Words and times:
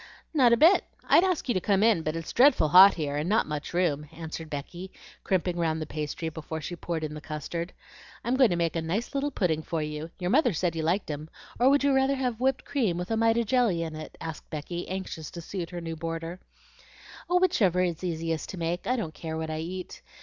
"Not 0.33 0.51
a 0.51 0.57
bit. 0.57 0.83
I'd 1.07 1.23
ask 1.23 1.47
you 1.47 1.53
to 1.53 1.61
come 1.61 1.83
in, 1.83 2.01
but 2.01 2.15
it's 2.15 2.33
dreadful 2.33 2.69
hot 2.69 2.95
here, 2.95 3.15
and 3.17 3.29
not 3.29 3.45
much 3.45 3.71
room," 3.71 4.07
answered 4.11 4.49
Becky, 4.49 4.91
crimping 5.23 5.57
round 5.57 5.79
the 5.79 5.85
pastry 5.85 6.27
before 6.29 6.59
she 6.59 6.75
poured 6.75 7.03
in 7.03 7.13
the 7.13 7.21
custard. 7.21 7.71
"I'm 8.23 8.35
going 8.35 8.49
to 8.49 8.55
make 8.55 8.75
a 8.75 8.81
nice 8.81 9.13
little 9.13 9.29
pudding 9.29 9.61
for 9.61 9.79
you; 9.83 10.09
your 10.17 10.31
mother 10.31 10.53
said 10.53 10.75
you 10.75 10.81
liked 10.81 11.11
'em; 11.11 11.29
or 11.59 11.69
would 11.69 11.83
you 11.83 11.93
rather 11.93 12.15
have 12.15 12.39
whipped 12.39 12.65
cream 12.65 12.97
with 12.97 13.11
a 13.11 13.15
mite 13.17 13.37
of 13.37 13.45
jelly 13.45 13.83
in 13.83 13.95
it?" 13.95 14.17
asked 14.19 14.49
Becky, 14.49 14.87
anxious 14.87 15.29
to 15.29 15.39
suit 15.39 15.69
her 15.69 15.81
new 15.81 15.95
boarder. 15.95 16.39
"Whichever 17.29 17.81
is 17.83 18.03
easiest 18.03 18.49
to 18.49 18.57
make. 18.57 18.87
I 18.87 18.95
don't 18.95 19.13
care 19.13 19.37
what 19.37 19.51
I 19.51 19.59
eat. 19.59 20.01